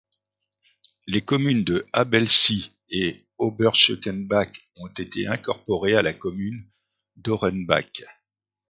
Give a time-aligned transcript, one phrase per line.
[1.05, 6.67] Les communes de Habelsee et Oberschekenbach ont été incorporées à la commune
[7.17, 8.01] d'Ohrenbach.